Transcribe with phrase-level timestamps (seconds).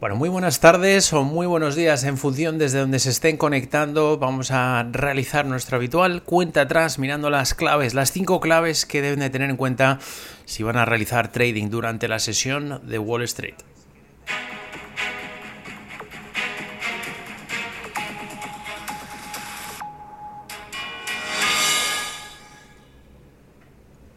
[0.00, 4.16] Bueno, muy buenas tardes o muy buenos días en función desde donde se estén conectando.
[4.16, 9.18] Vamos a realizar nuestra habitual cuenta atrás mirando las claves, las cinco claves que deben
[9.18, 9.98] de tener en cuenta
[10.44, 13.56] si van a realizar trading durante la sesión de Wall Street.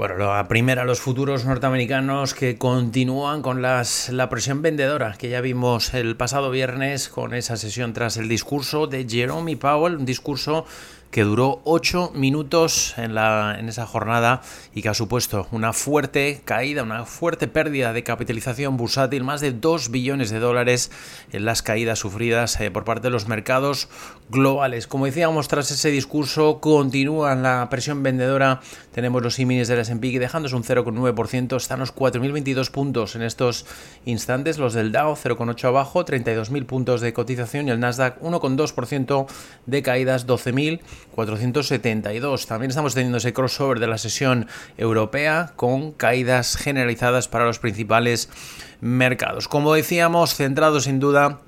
[0.01, 5.41] Bueno, la primera, los futuros norteamericanos que continúan con las, la presión vendedora que ya
[5.41, 10.65] vimos el pasado viernes con esa sesión tras el discurso de Jerome Powell, un discurso
[11.11, 14.41] que duró 8 minutos en, la, en esa jornada
[14.73, 19.51] y que ha supuesto una fuerte caída, una fuerte pérdida de capitalización bursátil, más de
[19.51, 20.89] 2 billones de dólares
[21.31, 23.89] en las caídas sufridas eh, por parte de los mercados
[24.29, 24.87] globales.
[24.87, 28.61] Como decíamos, tras ese discurso continúa la presión vendedora.
[28.93, 33.65] Tenemos los símiles del S&P dejándose un 0,9%, están los 4.022 puntos en estos
[34.05, 39.27] instantes, los del Dow 0,8 abajo, 32.000 puntos de cotización y el Nasdaq 1,2%
[39.65, 40.79] de caídas, 12.000
[41.11, 42.47] 472.
[42.47, 48.29] También estamos teniendo ese crossover de la sesión europea con caídas generalizadas para los principales
[48.81, 49.47] mercados.
[49.47, 51.39] Como decíamos, centrado sin duda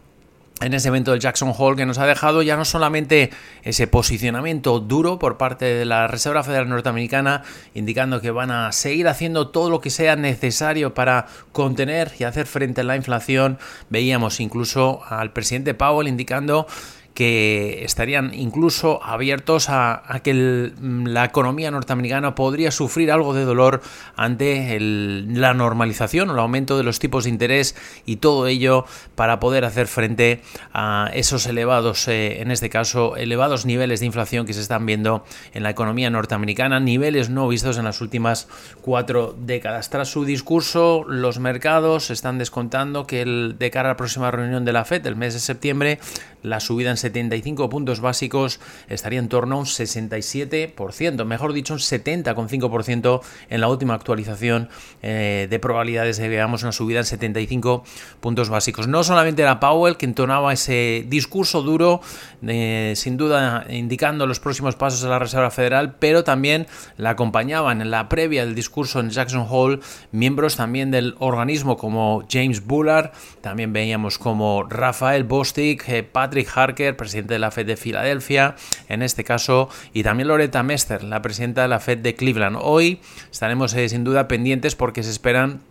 [0.62, 3.32] en ese evento del Jackson Hole que nos ha dejado ya no solamente
[3.64, 9.08] ese posicionamiento duro por parte de la Reserva Federal Norteamericana, indicando que van a seguir
[9.08, 13.58] haciendo todo lo que sea necesario para contener y hacer frente a la inflación,
[13.90, 16.68] veíamos incluso al presidente Powell indicando
[17.14, 23.82] que estarían incluso abiertos a, que la economía norteamericana podría sufrir algo de dolor
[24.16, 29.40] ante la normalización o el aumento de los tipos de interés y todo ello para
[29.40, 30.42] poder hacer frente
[30.74, 35.24] a esos elevados, eh, en este caso, elevados niveles de inflación que se están viendo
[35.54, 38.48] en la economía norteamericana, niveles no vistos en las últimas
[38.82, 39.90] cuatro décadas.
[39.90, 44.74] Tras su discurso, los mercados están descontando que de cara a la próxima reunión de
[44.74, 46.00] la FED, el mes de septiembre,
[46.42, 51.80] la subida en 75 puntos básicos estaría en torno a un 67%, mejor dicho, un
[51.80, 54.70] 70,5% en la última actualización
[55.02, 57.84] eh, de probabilidades de que veamos una subida en 75
[58.20, 58.88] puntos básicos.
[58.88, 62.02] No solamente era Powell que entonaba ese discurso duro,
[62.46, 66.68] eh, sin duda indicando los próximos pasos de la Reserva Federal, pero también
[66.98, 69.80] la acompañaban en la previa del discurso en Jackson Hole
[70.12, 73.12] miembros también del organismo como James Bullard,
[73.42, 78.56] también veíamos como Rafael Bostic, eh, Patrick Harker, presidente de la Fed de Filadelfia,
[78.90, 82.58] en este caso, y también Loretta Mester, la presidenta de la Fed de Cleveland.
[82.60, 83.00] Hoy
[83.32, 85.62] estaremos eh, sin duda pendientes porque se esperan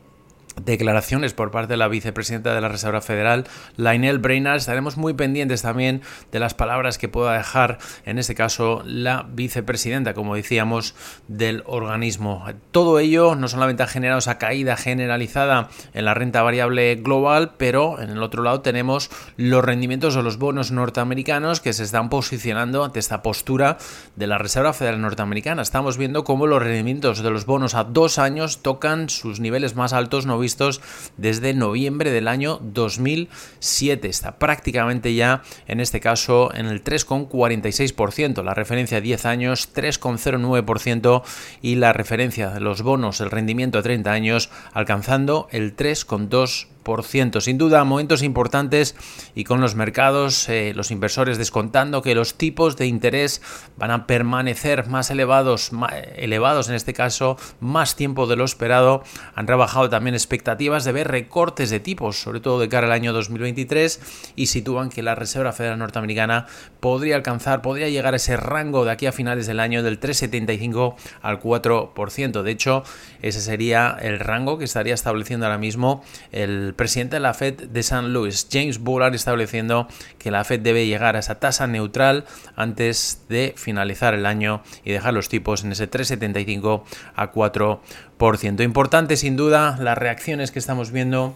[0.61, 3.45] declaraciones por parte de la vicepresidenta de la Reserva Federal,
[3.77, 4.57] Lionel Brainard.
[4.57, 10.15] Estaremos muy pendientes también de las palabras que pueda dejar, en este caso, la vicepresidenta,
[10.15, 10.95] como decíamos,
[11.29, 12.45] del organismo.
[12.71, 18.01] Todo ello no solamente ha generado esa caída generalizada en la renta variable global, pero
[18.01, 22.85] en el otro lado tenemos los rendimientos de los bonos norteamericanos que se están posicionando
[22.85, 23.79] ante esta postura
[24.17, 25.63] de la Reserva Federal norteamericana.
[25.63, 29.93] Estamos viendo cómo los rendimientos de los bonos a dos años tocan sus niveles más
[29.93, 30.83] altos no vistos
[31.17, 34.09] desde noviembre del año 2007.
[34.09, 38.45] Está prácticamente ya, en este caso, en el 3,46%.
[38.45, 41.23] La referencia a 10 años, 3,09%
[41.63, 46.73] y la referencia de los bonos, el rendimiento a 30 años, alcanzando el 3,2%.
[47.41, 48.97] Sin duda, momentos importantes
[49.35, 53.41] y con los mercados, eh, los inversores descontando que los tipos de interés
[53.77, 55.71] van a permanecer más elevados,
[56.17, 59.03] elevados en este caso, más tiempo de lo esperado.
[59.35, 63.13] Han rebajado también expectativas de ver recortes de tipos, sobre todo de cara al año
[63.13, 66.47] 2023, y sitúan que la Reserva Federal Norteamericana
[66.81, 70.97] podría alcanzar, podría llegar a ese rango de aquí a finales del año del 3,75
[71.23, 72.43] al 4%.
[72.43, 72.83] De hecho,
[73.23, 77.83] ese sería el rango que estaría estableciendo ahora mismo el presidente de la Fed de
[77.83, 79.89] San Luis, James Bullard, estableciendo
[80.19, 82.25] que la Fed debe llegar a esa tasa neutral
[82.57, 86.83] antes de finalizar el año y dejar los tipos en ese 3,75
[87.15, 88.65] a 4%.
[88.65, 91.35] Importante sin duda las reacciones que estamos viendo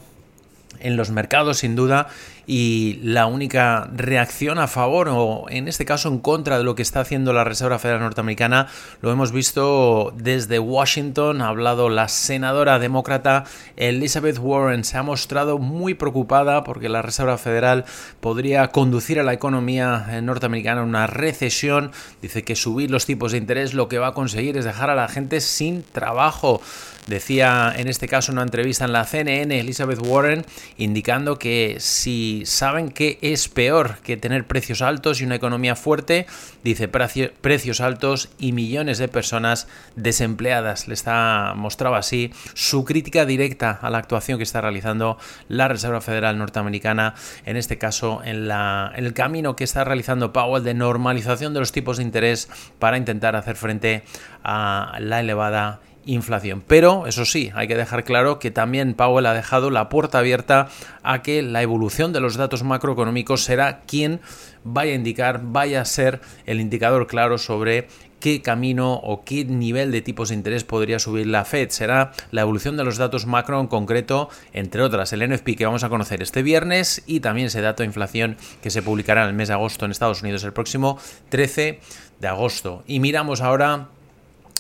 [0.81, 2.09] en los mercados sin duda
[2.47, 6.83] y la única reacción a favor o en este caso en contra de lo que
[6.83, 8.69] está haciendo la Reserva Federal Norteamericana
[9.01, 13.45] lo hemos visto desde Washington, ha hablado la senadora demócrata
[13.77, 17.85] Elizabeth Warren, se ha mostrado muy preocupada porque la Reserva Federal
[18.21, 21.91] podría conducir a la economía norteamericana a una recesión,
[22.23, 24.95] dice que subir los tipos de interés lo que va a conseguir es dejar a
[24.95, 26.61] la gente sin trabajo.
[27.07, 30.45] Decía en este caso en una entrevista en la CNN Elizabeth Warren
[30.77, 36.27] indicando que si saben que es peor que tener precios altos y una economía fuerte,
[36.63, 40.89] dice precios altos y millones de personas desempleadas.
[40.89, 45.19] Le está mostraba así su crítica directa a la actuación que está realizando
[45.49, 50.33] la Reserva Federal norteamericana, en este caso en, la, en el camino que está realizando
[50.33, 52.49] Powell de normalización de los tipos de interés
[52.79, 54.03] para intentar hacer frente
[54.43, 56.63] a la elevada inflación.
[56.67, 60.69] Pero, eso sí, hay que dejar claro que también Powell ha dejado la puerta abierta
[61.03, 64.21] a que la evolución de los datos macroeconómicos será quien
[64.65, 67.89] vaya a indicar, vaya a ser el indicador claro sobre
[68.21, 71.71] qué camino o qué nivel de tipos de interés podría subir la Fed.
[71.71, 75.85] Será la evolución de los datos macro en concreto, entre otras, el NFP que vamos
[75.85, 79.35] a conocer este viernes y también ese dato de inflación que se publicará en el
[79.35, 80.99] mes de agosto en Estados Unidos el próximo
[81.29, 81.81] 13
[82.21, 82.83] de agosto.
[82.87, 83.89] Y miramos ahora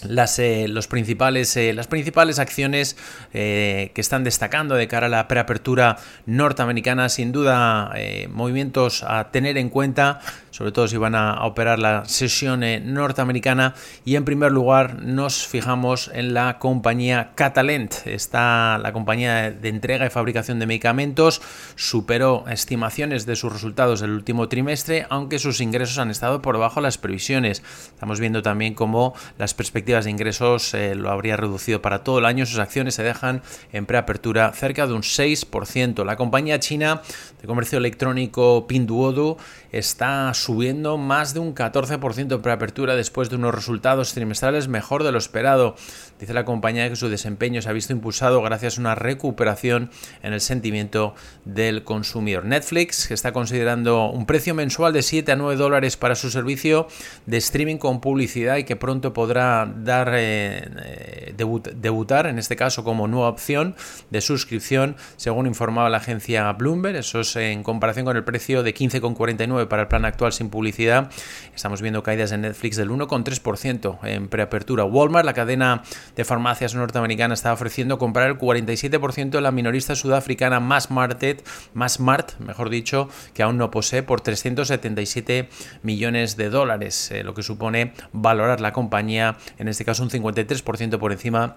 [0.04, 2.96] las, eh, los principales, eh, las principales acciones
[3.32, 5.96] eh, que están destacando de cara a la preapertura
[6.26, 7.92] norteamericana, sin duda
[8.30, 10.20] movimientos a tener en cuenta,
[10.56, 12.64] sobre todo si van a, operar la sesión
[12.94, 13.74] norteamericana.
[14.06, 20.06] Y en primer lugar nos fijamos en la compañía Catalent, está la compañía de entrega
[20.06, 21.42] y fabricación de medicamentos,
[21.74, 26.76] superó estimaciones de sus resultados del último trimestre, aunque sus ingresos han estado por debajo
[26.80, 27.62] de las previsiones.
[27.88, 32.24] Estamos viendo también cómo las perspectivas de ingresos eh, lo habría reducido para todo el
[32.24, 32.46] año.
[32.46, 33.42] Sus acciones se dejan
[33.74, 36.02] en preapertura cerca de un 6%.
[36.06, 37.02] La compañía china
[37.42, 39.36] de comercio electrónico Pinduoduo
[39.78, 45.12] está subiendo más de un 14% en preapertura después de unos resultados trimestrales mejor de
[45.12, 45.76] lo esperado.
[46.18, 49.90] Dice la compañía que su desempeño se ha visto impulsado gracias a una recuperación
[50.22, 51.14] en el sentimiento
[51.44, 52.44] del consumidor.
[52.44, 56.88] Netflix, que está considerando un precio mensual de 7 a 9 dólares para su servicio
[57.26, 62.84] de streaming con publicidad y que pronto podrá dar eh, eh, debutar, en este caso
[62.84, 63.74] como nueva opción
[64.10, 66.96] de suscripción, según informaba la agencia Bloomberg.
[66.96, 71.10] Eso es en comparación con el precio de 15,49 para el plan actual sin publicidad.
[71.54, 74.84] Estamos viendo caídas en Netflix del 1,3% en preapertura.
[74.84, 75.82] Walmart, la cadena
[76.14, 82.00] de farmacias norteamericana, está ofreciendo comprar el 47% de la minorista sudafricana Mass Market, Mass
[82.00, 85.48] Mart, mejor dicho, que aún no posee por 377
[85.82, 90.98] millones de dólares, eh, lo que supone valorar la compañía en este caso un 53%
[90.98, 91.56] por encima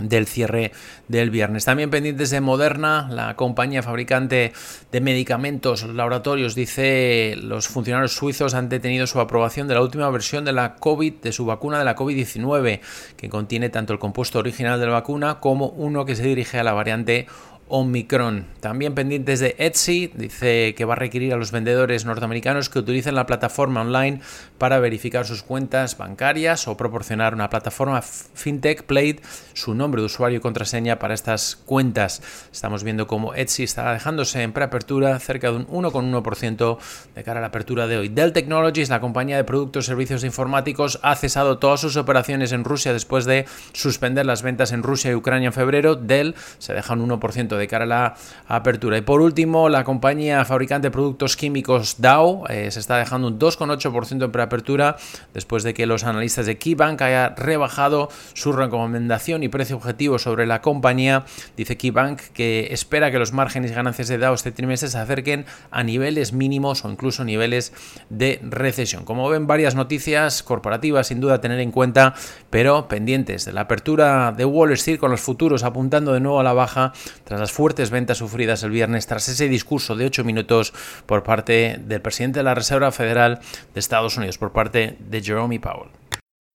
[0.00, 0.72] del cierre
[1.06, 1.64] del viernes.
[1.64, 4.52] También pendientes de Moderna, la compañía fabricante
[4.90, 10.44] de medicamentos, laboratorios, dice los funcionarios suizos han detenido su aprobación de la última versión
[10.44, 12.80] de la COVID, de su vacuna de la COVID-19,
[13.16, 16.64] que contiene tanto el compuesto original de la vacuna como uno que se dirige a
[16.64, 17.26] la variante
[17.68, 18.46] Omicron.
[18.60, 23.14] También pendientes de Etsy, dice que va a requerir a los vendedores norteamericanos que utilicen
[23.14, 24.20] la plataforma online
[24.58, 29.20] para verificar sus cuentas bancarias o proporcionar una plataforma fintech Plate,
[29.54, 32.22] su nombre de usuario y contraseña para estas cuentas.
[32.52, 36.78] Estamos viendo cómo Etsy está dejándose en preapertura cerca de un 1,1%
[37.14, 38.08] de cara a la apertura de hoy.
[38.08, 42.64] Dell Technologies, la compañía de productos y servicios informáticos, ha cesado todas sus operaciones en
[42.64, 45.96] Rusia después de suspender las ventas en Rusia y Ucrania en febrero.
[45.96, 48.14] Dell se deja un 1% de cara a la
[48.48, 48.98] apertura.
[48.98, 53.38] Y por último, la compañía fabricante de productos químicos Dow eh, se está dejando un
[53.38, 54.96] 2,8% en preapertura
[55.32, 60.46] después de que los analistas de KeyBank hayan rebajado su recomendación y precio objetivo sobre
[60.46, 61.24] la compañía.
[61.56, 65.46] Dice KeyBank que espera que los márgenes y ganancias de Dow este trimestre se acerquen
[65.70, 67.72] a niveles mínimos o incluso niveles
[68.10, 69.04] de recesión.
[69.04, 72.14] Como ven, varias noticias corporativas sin duda a tener en cuenta,
[72.50, 76.42] pero pendientes de la apertura de Wall Street con los futuros apuntando de nuevo a
[76.42, 76.92] la baja
[77.24, 80.72] tras las fuertes ventas sufridas el viernes tras ese discurso de 8 minutos
[81.04, 83.38] por parte del presidente de la Reserva Federal
[83.74, 85.90] de Estados Unidos, por parte de Jerome Powell.